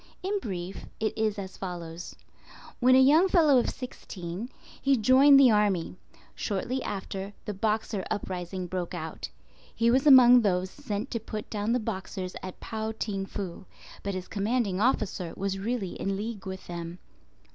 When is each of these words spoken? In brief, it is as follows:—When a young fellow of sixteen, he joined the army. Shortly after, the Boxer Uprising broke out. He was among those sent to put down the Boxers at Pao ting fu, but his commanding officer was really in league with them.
In 0.23 0.39
brief, 0.39 0.87
it 0.99 1.15
is 1.15 1.37
as 1.37 1.57
follows:—When 1.57 2.95
a 2.95 2.99
young 2.99 3.27
fellow 3.29 3.59
of 3.59 3.69
sixteen, 3.69 4.49
he 4.81 4.97
joined 4.97 5.39
the 5.39 5.51
army. 5.51 5.95
Shortly 6.33 6.81
after, 6.81 7.33
the 7.45 7.53
Boxer 7.53 8.03
Uprising 8.09 8.65
broke 8.65 8.95
out. 8.95 9.29
He 9.75 9.91
was 9.91 10.07
among 10.07 10.41
those 10.41 10.71
sent 10.71 11.11
to 11.11 11.19
put 11.19 11.51
down 11.51 11.73
the 11.73 11.79
Boxers 11.79 12.35
at 12.41 12.59
Pao 12.59 12.93
ting 12.97 13.27
fu, 13.27 13.65
but 14.01 14.15
his 14.15 14.27
commanding 14.27 14.79
officer 14.81 15.33
was 15.37 15.59
really 15.59 15.91
in 16.01 16.17
league 16.17 16.47
with 16.47 16.65
them. 16.65 16.97